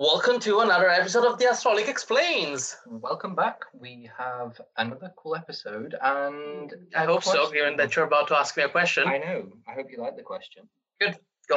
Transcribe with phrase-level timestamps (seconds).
[0.00, 2.76] Welcome to another episode of the Astrolic Explains.
[2.86, 3.62] Welcome back.
[3.72, 7.52] We have another cool episode, and I hope so, question.
[7.52, 9.08] given that you're about to ask me a question.
[9.08, 9.48] I know.
[9.66, 10.68] I hope you like the question.
[11.00, 11.16] Good.
[11.48, 11.56] Go.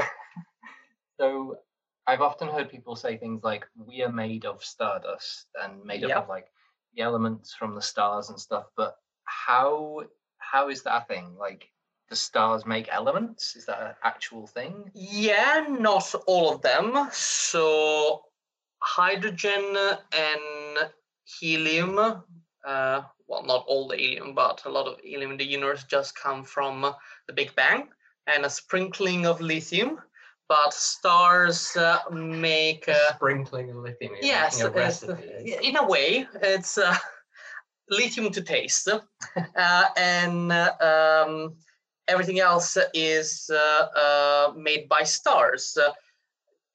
[1.19, 1.57] so,
[2.07, 6.10] I've often heard people say things like, "We are made of stardust and made Yep.
[6.10, 6.47] up of like
[6.96, 8.96] the elements from the stars and stuff." But
[9.26, 10.05] how
[10.39, 11.35] how is that a thing?
[11.37, 11.69] Like,
[12.10, 13.55] the stars make elements?
[13.55, 14.89] Is that an actual thing?
[14.96, 17.08] Yeah, not all of them.
[17.12, 18.23] So,
[18.82, 19.76] hydrogen
[20.12, 20.91] and
[21.39, 25.84] helium, uh, well, not all the helium, but a lot of helium in the universe
[25.85, 26.94] just come from
[27.27, 27.88] the Big Bang
[28.27, 29.99] and a sprinkling of lithium.
[30.49, 32.89] But stars uh, make.
[32.89, 34.16] Uh, sprinkling of lithium.
[34.22, 35.16] Yes, a uh,
[35.63, 36.94] in a way, it's uh,
[37.89, 38.89] lithium to taste,
[39.55, 40.73] uh, and uh,
[41.25, 41.55] um,
[42.09, 45.77] everything else is uh, uh, made by stars.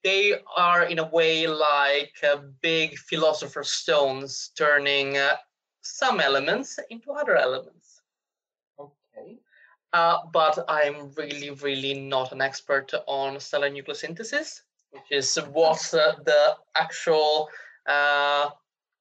[0.07, 5.35] They are, in a way, like uh, big philosopher's stones, turning uh,
[5.83, 8.03] some elements into other elements.
[8.79, 9.39] Okay.
[9.93, 14.49] Uh, but I'm really, really not an expert on stellar nucleosynthesis,
[14.93, 17.49] which is what uh, the actual
[17.89, 18.51] uh,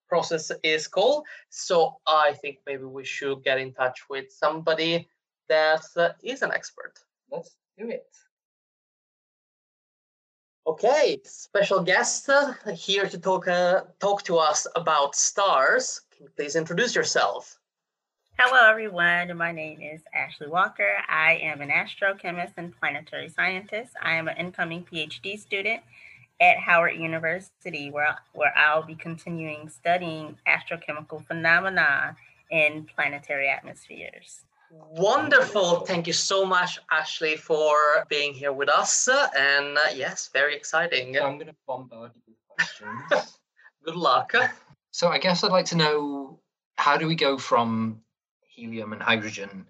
[0.10, 1.26] process is called.
[1.50, 5.08] So I think maybe we should get in touch with somebody
[5.50, 6.94] that uh, is an expert.
[7.32, 8.10] Let's do it.
[10.68, 16.02] Okay, special guest uh, here to talk uh, talk to us about stars.
[16.10, 17.60] Can you please introduce yourself?
[18.40, 19.38] Hello, everyone.
[19.38, 20.98] My name is Ashley Walker.
[21.08, 23.94] I am an astrochemist and planetary scientist.
[24.02, 25.84] I am an incoming PhD student
[26.42, 32.18] at Howard University, where, where I'll be continuing studying astrochemical phenomena
[32.50, 34.46] in planetary atmospheres.
[34.92, 35.82] Wonderful.
[35.82, 37.74] Thank you so much, Ashley, for
[38.10, 39.08] being here with us.
[39.08, 41.14] And uh, yes, very exciting.
[41.16, 43.38] So I'm going to bombard you with questions.
[43.86, 44.34] Good luck.
[44.92, 46.40] So I guess I'd like to know
[46.78, 48.02] how do we go from
[48.42, 49.68] helium and hydrogen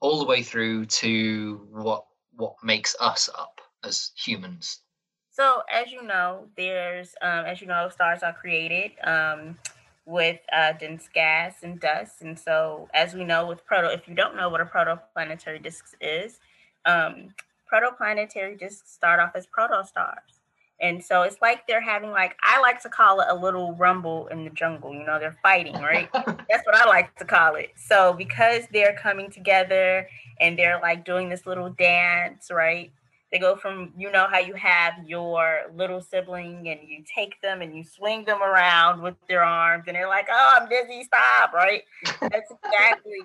[0.00, 2.04] all the way through to what
[2.36, 4.80] what makes us up as humans?
[5.30, 9.56] So, as you know, there's, um, as you know, stars are created um,
[10.08, 12.22] with uh, dense gas and dust.
[12.22, 15.94] And so, as we know with proto, if you don't know what a protoplanetary disk
[16.00, 16.40] is,
[16.86, 17.28] um,
[17.70, 20.38] protoplanetary disks start off as protostars.
[20.80, 24.28] And so it's like they're having like I like to call it a little rumble
[24.28, 24.94] in the jungle.
[24.94, 26.08] You know, they're fighting, right?
[26.12, 27.72] That's what I like to call it.
[27.76, 30.08] So because they're coming together
[30.40, 32.92] and they're like doing this little dance, right?
[33.30, 37.60] They go from you know how you have your little sibling and you take them
[37.60, 41.52] and you swing them around with their arms and they're like, "Oh, I'm dizzy, stop!"
[41.52, 41.82] Right?
[42.20, 43.18] That's exactly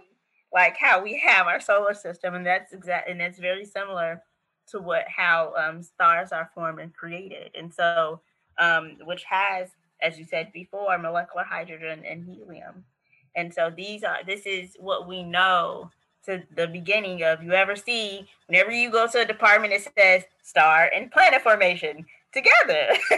[0.53, 4.21] like how we have our solar system, and that's exact, and it's very similar
[4.67, 8.21] to what how um, stars are formed and created, and so
[8.59, 9.69] um, which has,
[10.01, 12.83] as you said before, molecular hydrogen and helium,
[13.35, 15.89] and so these are this is what we know
[16.25, 20.23] to the beginning of you ever see whenever you go to a department it says
[20.41, 22.87] star and planet formation together.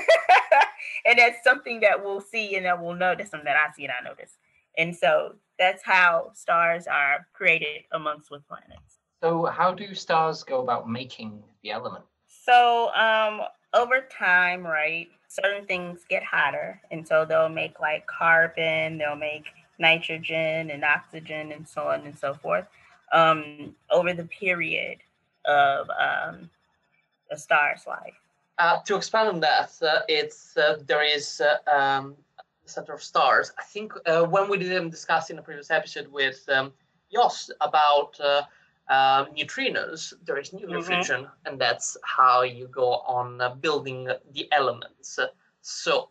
[1.08, 3.94] And that's something that we'll see and that we'll notice and that i see and
[4.00, 4.32] i notice.
[4.76, 8.98] And so that's how stars are created amongst with planets.
[9.22, 12.06] So how do stars go about making the element?
[12.46, 13.42] so um
[13.74, 19.46] over time right certain things get hotter and so they'll make like carbon they'll make
[19.80, 22.66] nitrogen and oxygen and so on and so forth
[23.12, 24.98] um over the period
[25.46, 26.50] of um
[27.32, 28.16] a star's life
[28.58, 32.16] Uh, to expand on that, uh, it's uh, there is uh, um,
[32.64, 33.52] the center of stars.
[33.60, 36.74] I think uh, when we didn't discuss in the previous episode with um,
[37.12, 38.44] Jos about uh,
[38.90, 40.86] um, neutrinos, there is nuclear Mhm.
[40.90, 45.20] fusion, and that's how you go on uh, building the elements.
[45.62, 46.10] So,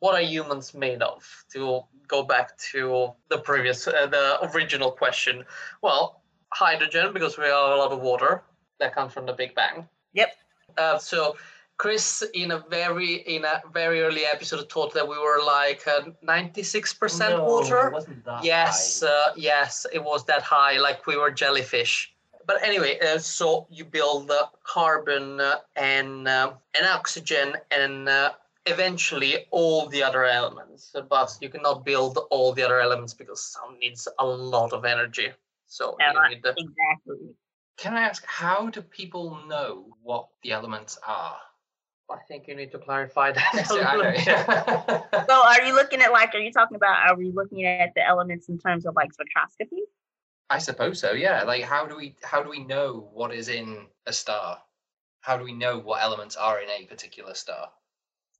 [0.00, 1.24] what are humans made of?
[1.52, 5.44] To go back to the previous, uh, the original question.
[5.82, 6.22] Well,
[6.52, 8.42] hydrogen, because we have a lot of water
[8.80, 9.88] that comes from the Big Bang.
[10.14, 10.34] Yep.
[10.76, 11.36] Uh, so
[11.80, 15.82] Chris, in a very in a very early episode, thought that we were like
[16.22, 17.90] ninety six percent water.
[17.90, 22.12] wasn't that Yes, uh, yes, it was that high, like we were jellyfish.
[22.46, 28.32] But anyway, uh, so you build uh, carbon uh, and uh, and oxygen and uh,
[28.66, 30.94] eventually all the other elements.
[31.08, 35.30] But you cannot build all the other elements because some needs a lot of energy.
[35.66, 37.34] So Yeah, you need the, exactly
[37.76, 41.36] Can I ask how do people know what the elements are?
[42.10, 43.54] I think you need to clarify that.
[43.70, 45.24] a I little know, yeah.
[45.28, 48.04] so are you looking at like are you talking about are we looking at the
[48.04, 49.82] elements in terms of like spectroscopy
[50.50, 51.12] I suppose so.
[51.12, 51.44] Yeah.
[51.44, 54.58] Like, how do we how do we know what is in a star?
[55.20, 57.70] How do we know what elements are in a particular star?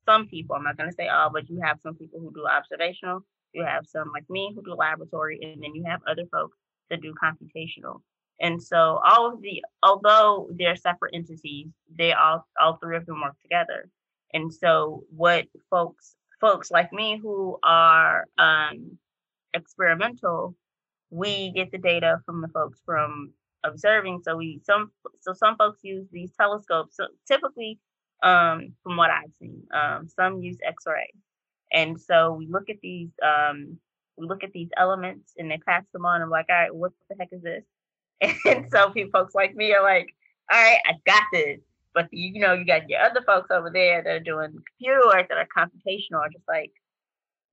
[0.05, 2.45] Some people, I'm not going to say all, but you have some people who do
[2.47, 6.57] observational, you have some like me who do laboratory, and then you have other folks
[6.89, 8.01] that do computational.
[8.39, 11.67] And so all of the, although they're separate entities,
[11.97, 13.89] they all, all three of them work together.
[14.33, 18.97] And so what folks, folks like me who are um,
[19.53, 20.55] experimental,
[21.11, 23.33] we get the data from the folks from
[23.63, 24.21] observing.
[24.23, 26.95] So we some so some folks use these telescopes.
[26.95, 27.79] So typically,
[28.21, 31.11] um, from what I've seen, um, some use X-ray,
[31.71, 33.77] and so we look at these um,
[34.17, 36.21] we look at these elements and they pass them on.
[36.21, 37.63] I'm like, all right, what the heck is this?
[38.45, 40.13] And so people, folks like me are like,
[40.51, 41.59] all right, I got this.
[41.93, 45.27] But you know, you got your other folks over there that are doing computer work
[45.29, 46.71] that are computational, are just like,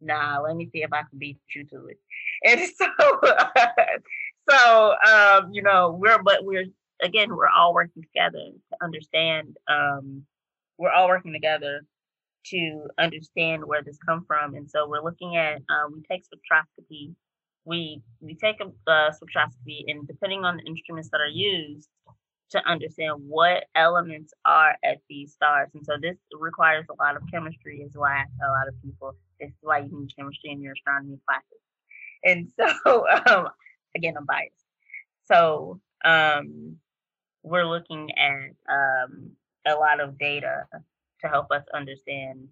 [0.01, 1.99] nah, let me see if I can beat you to it.
[2.45, 2.87] And so,
[4.49, 6.67] so um, you know, we're but we're
[7.03, 9.57] again, we're all working together to understand.
[9.67, 10.25] Um,
[10.79, 11.83] we're all working together
[12.47, 15.57] to understand where this come from, and so we're looking at.
[15.57, 17.15] Uh, we take spectroscopy.
[17.65, 21.89] We we take a uh, spectroscopy, and depending on the instruments that are used,
[22.51, 25.69] to understand what elements are at these stars.
[25.75, 28.83] And so this requires a lot of chemistry, is why I tell a lot of
[28.83, 31.61] people this is why you need chemistry in your astronomy classes.
[32.25, 32.49] And
[32.85, 33.49] so, um,
[33.97, 34.55] again, I'm biased.
[35.27, 36.77] So um,
[37.43, 39.33] we're looking at um,
[39.69, 40.65] a lot of data
[41.21, 42.49] to help us understand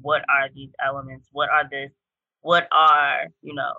[0.00, 1.92] what are these elements, what are this,
[2.42, 3.72] what are you know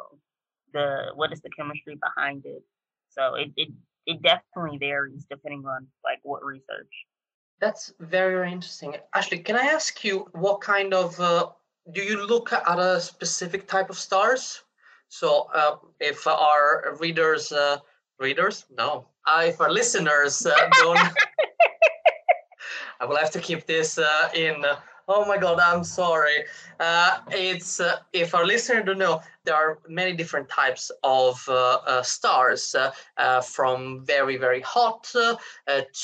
[0.73, 2.63] the what is the chemistry behind it.
[3.09, 3.69] So it, it
[4.05, 6.93] it definitely varies depending on like what research.
[7.59, 8.95] That's very, very interesting.
[9.15, 11.49] Ashley, can I ask you what kind of uh,
[11.91, 14.61] do you look at a specific type of stars?
[15.09, 17.77] So uh, if our readers, uh,
[18.19, 20.99] readers, no, uh, if our listeners uh, don't,
[22.99, 24.65] I will have to keep this uh, in
[25.09, 26.43] Oh my God, I'm sorry.
[26.81, 31.79] Uh, it's uh, if our listener don't know, there are many different types of uh,
[31.87, 35.09] uh stars, uh, uh, from very very hot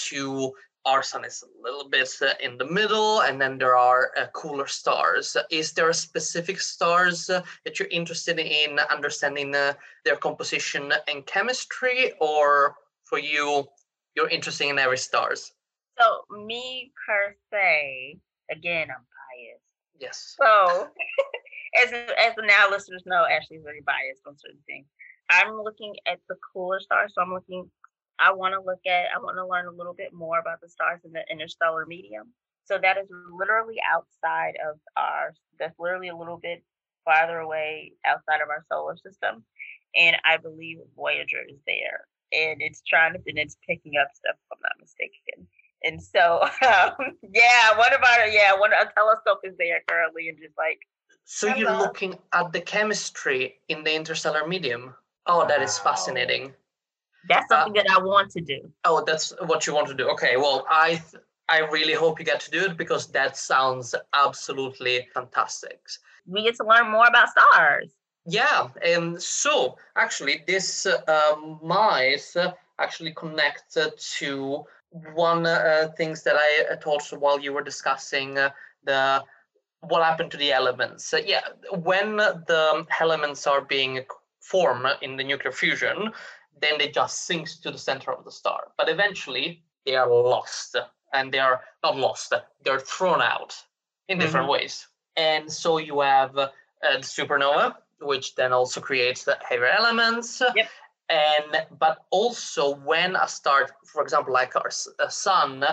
[0.05, 0.53] to
[0.85, 2.09] our sun is a little bit
[2.41, 5.35] in the middle, and then there are cooler stars.
[5.49, 13.17] Is there specific stars that you're interested in understanding their composition and chemistry, or for
[13.17, 13.65] you,
[14.15, 15.53] you're interested in every stars?
[15.99, 18.17] So me per se,
[18.51, 19.63] again, I'm biased.
[19.99, 20.35] Yes.
[20.37, 20.87] So,
[21.83, 24.87] as as the now listeners know, Ashley's very biased on certain things.
[25.29, 27.69] I'm looking at the cooler stars, so I'm looking.
[28.19, 29.07] I want to look at.
[29.15, 32.33] I want to learn a little bit more about the stars in the interstellar medium.
[32.65, 35.33] So that is literally outside of our.
[35.59, 36.63] That's literally a little bit
[37.05, 39.43] farther away outside of our solar system,
[39.95, 44.35] and I believe Voyager is there, and it's trying to and it's picking up stuff.
[44.35, 45.47] If I'm not mistaken.
[45.83, 48.33] And so, um, yeah, what about it?
[48.33, 50.79] Yeah, one a telescope is there currently, and just like.
[51.25, 51.59] So Hello.
[51.59, 54.93] you're looking at the chemistry in the interstellar medium.
[55.25, 56.53] Oh, that is fascinating.
[57.29, 58.71] That's uh, something uh, that I want to do.
[58.83, 60.09] Oh, that's what you want to do.
[60.09, 63.93] Okay, well, I th- I really hope you get to do it because that sounds
[64.13, 65.79] absolutely fantastic.
[66.25, 67.91] We get to learn more about stars.
[68.25, 72.33] Yeah, and so actually, this uh, might
[72.79, 73.77] actually connect
[74.19, 78.51] to one uh, things that I uh, thought while you were discussing uh,
[78.83, 79.23] the
[79.81, 81.13] what happened to the elements.
[81.13, 81.41] Uh, yeah,
[81.71, 84.05] when the elements are being
[84.39, 86.11] formed in the nuclear fusion,
[86.61, 88.71] then they just sink to the center of the star.
[88.77, 90.77] But eventually, they are lost,
[91.13, 93.55] and they are not lost; they're thrown out
[94.09, 94.61] in different mm-hmm.
[94.61, 94.87] ways.
[95.15, 96.49] And so you have uh,
[96.81, 100.41] the supernova, which then also creates the heavier elements.
[100.55, 100.67] Yep
[101.13, 104.71] and but also when a star for example like our
[105.09, 105.63] sun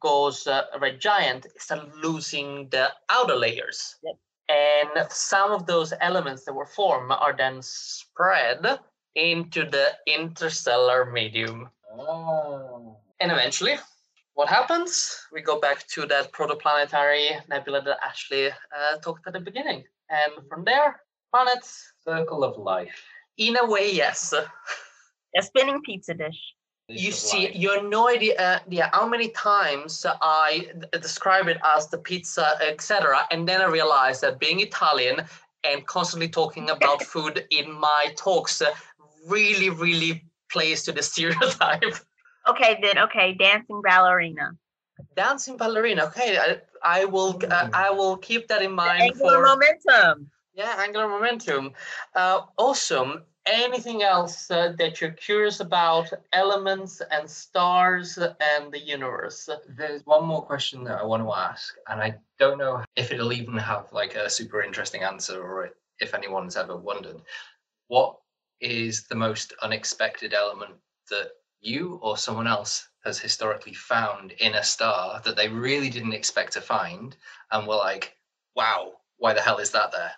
[0.00, 1.70] goes uh, red giant it's
[2.02, 4.16] losing the outer layers yep.
[4.48, 8.78] and some of those elements that were formed are then spread
[9.14, 12.96] into the interstellar medium oh.
[13.20, 13.76] and eventually
[14.34, 19.40] what happens we go back to that protoplanetary nebula that ashley uh, talked at the
[19.40, 21.00] beginning and from there
[21.30, 23.04] planets circle of life
[23.38, 24.34] in a way, yes.
[25.36, 26.38] A spinning pizza dish.
[26.88, 31.88] You see, you have no idea, uh, yeah, how many times I describe it as
[31.88, 35.22] the pizza, etc., and then I realized that being Italian
[35.64, 38.72] and constantly talking about food in my talks uh,
[39.26, 41.94] really, really plays to the stereotype.
[42.48, 42.98] Okay, then.
[42.98, 44.52] Okay, dancing ballerina.
[45.14, 46.04] Dancing ballerina.
[46.06, 47.38] Okay, I, I will.
[47.50, 49.00] Uh, I will keep that in mind.
[49.00, 51.72] The angular for, momentum yeah, angular momentum.
[52.14, 53.22] Uh, awesome.
[53.48, 59.48] Anything else uh, that you're curious about elements and stars and the universe?
[59.68, 63.32] There's one more question that I want to ask, and I don't know if it'll
[63.32, 67.20] even have like a super interesting answer or if anyone's ever wondered.
[67.88, 68.16] What
[68.60, 70.74] is the most unexpected element
[71.10, 76.12] that you or someone else has historically found in a star that they really didn't
[76.12, 77.16] expect to find
[77.50, 78.16] and were like,
[78.54, 80.12] wow, why the hell is that there?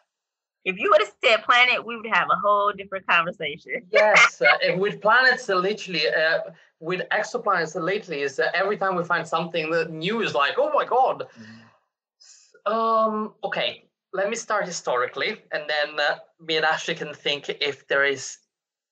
[0.65, 3.87] If you would have said planet, we would have a whole different conversation.
[3.91, 6.41] yes, uh, with planets, uh, literally, uh,
[6.81, 10.71] with exoplanets, lately, is uh, every time we find something that new is like, oh
[10.73, 11.27] my god.
[11.39, 12.71] Mm.
[12.71, 13.35] Um.
[13.43, 18.05] Okay, let me start historically, and then uh, me and Ashley can think if there
[18.05, 18.39] is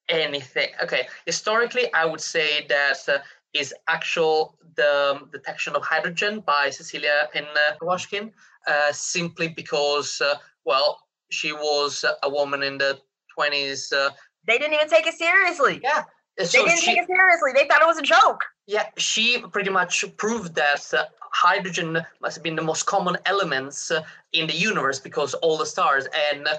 [0.09, 0.71] anything.
[0.83, 3.19] Okay, historically, I would say that uh,
[3.53, 8.33] is actual the detection of hydrogen by Cecilia Payne-Gaposchkin,
[8.67, 10.99] uh, simply because, uh, well,
[11.31, 12.99] she was a woman in the
[13.39, 13.93] 20s.
[13.93, 14.11] Uh,
[14.47, 15.81] they didn't even take it seriously.
[15.83, 16.05] Yeah.
[16.45, 17.51] So they didn't she, take it seriously.
[17.55, 18.45] They thought it was a joke.
[18.67, 23.91] Yeah, she pretty much proved that uh, hydrogen must have been the most common elements
[23.91, 26.57] uh, in the universe because all the stars and uh,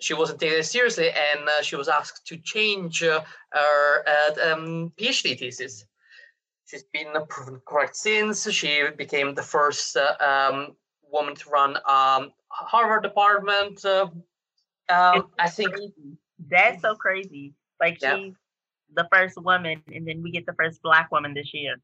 [0.00, 4.92] she wasn't taken seriously and uh, she was asked to change uh, her uh, um,
[4.96, 5.84] PhD thesis.
[6.66, 8.50] She's been proven correct since.
[8.50, 10.76] She became the first um,
[11.10, 13.84] woman to run um, Harvard department.
[13.84, 14.08] Uh,
[14.88, 16.18] um, I think crazy.
[16.48, 17.54] that's so crazy.
[17.80, 18.16] Like yeah.
[18.16, 18.34] she's
[18.94, 21.76] the first woman, and then we get the first black woman this year.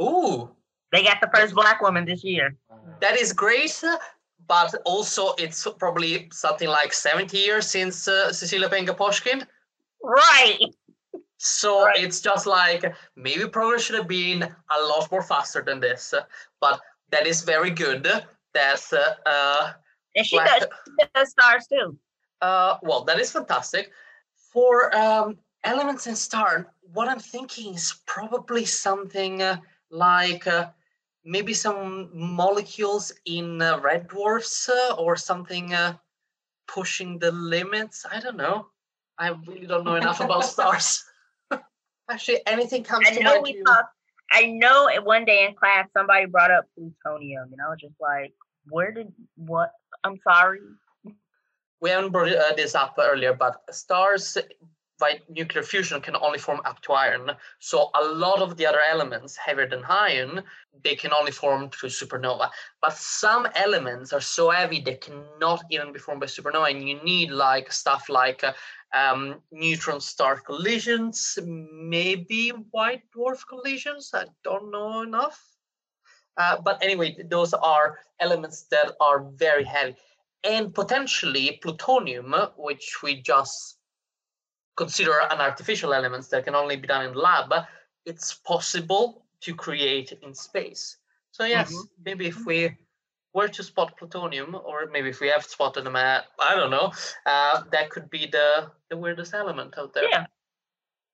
[0.00, 0.50] Ooh,
[0.92, 2.56] they got the first black woman this year.
[3.00, 3.82] That is great,
[4.46, 9.46] but also it's probably something like 70 years since uh, Cecilia Payne-Gaposchkin.
[10.02, 10.58] Right.
[11.38, 12.02] So right.
[12.02, 16.14] it's just like maybe progress should have been a lot more faster than this,
[16.60, 16.80] but
[17.12, 18.08] that is very good.
[18.52, 19.72] That's uh, uh
[20.14, 21.96] and she black, does, she does stars too.
[22.40, 23.92] Uh, well, that is fantastic.
[24.52, 29.58] For um, elements and star, what I'm thinking is probably something uh,
[29.90, 30.70] like uh,
[31.24, 35.94] maybe some molecules in uh, red dwarfs uh, or something uh,
[36.66, 38.04] pushing the limits.
[38.10, 38.66] I don't know.
[39.18, 41.04] I really don't know enough about stars.
[42.10, 43.42] Actually, anything comes I to know mind.
[43.44, 43.94] We talked,
[44.32, 48.00] I know at one day in class somebody brought up plutonium, and I was just
[48.00, 48.32] like,
[48.68, 49.72] "Where did what?"
[50.04, 50.60] I'm sorry.
[51.80, 54.38] We haven't brought uh, this up earlier, but stars
[55.02, 57.32] by nuclear fusion can only form up to iron.
[57.58, 60.44] So a lot of the other elements heavier than iron,
[60.84, 62.50] they can only form through supernova.
[62.80, 67.02] But some elements are so heavy they cannot even be formed by supernova, and you
[67.02, 68.52] need like stuff like uh,
[68.94, 74.10] um, neutron star collisions, maybe white dwarf collisions.
[74.14, 75.40] I don't know enough.
[76.36, 79.96] Uh, but anyway, those are elements that are very heavy.
[80.44, 83.78] And potentially plutonium, which we just
[84.76, 87.52] consider an artificial element that can only be done in the lab,
[88.06, 90.96] it's possible to create in space.
[91.30, 92.02] So yes, mm-hmm.
[92.04, 92.76] maybe if we
[93.34, 96.92] were to spot plutonium, or maybe if we have spotted them at, I don't know,
[97.26, 100.08] uh, that could be the, the weirdest element out there.
[100.08, 100.26] Yeah.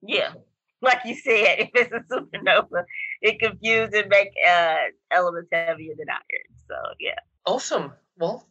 [0.03, 0.33] Yeah.
[0.81, 2.85] Like you said, if it's a supernova,
[3.21, 4.77] it confuses and make uh,
[5.11, 6.59] elements heavier than iron.
[6.67, 7.19] So yeah.
[7.47, 7.93] Awesome.
[8.17, 8.47] Well,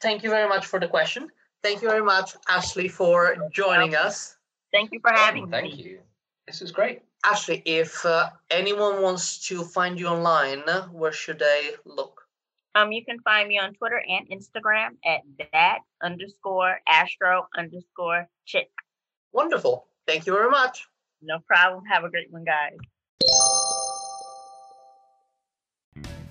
[0.00, 1.28] thank you very much for the question.
[1.62, 4.36] Thank you very much, Ashley, for joining us.
[4.72, 5.70] Thank you for having thank me.
[5.70, 5.98] Thank you.
[6.46, 7.02] This is great.
[7.24, 12.21] Ashley, if uh, anyone wants to find you online, where should they look?
[12.74, 15.20] Um, you can find me on Twitter and Instagram at
[15.52, 18.70] that underscore astro underscore chick.
[19.32, 19.86] Wonderful.
[20.06, 20.86] Thank you very much.
[21.20, 21.84] No problem.
[21.84, 22.76] Have a great one, guys.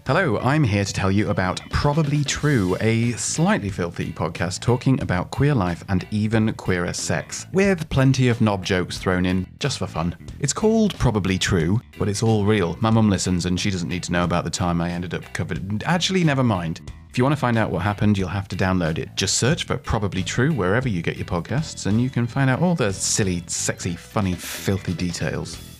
[0.08, 5.30] Hello, I'm here to tell you about Probably True, a slightly filthy podcast talking about
[5.30, 9.88] queer life and even queerer sex, with plenty of knob jokes thrown in just for
[9.88, 10.15] fun.
[10.39, 12.77] It's called Probably True, but it's all real.
[12.82, 15.24] My mum listens and she doesn't need to know about the time I ended up
[15.34, 15.84] covered.
[15.84, 16.82] Actually, never mind.
[17.10, 19.10] If you want to find out what happened, you'll have to download it.
[19.15, 22.62] Just search for Probably True wherever you get your podcasts, and you can find out
[22.62, 25.71] all the silly, sexy, funny, filthy details.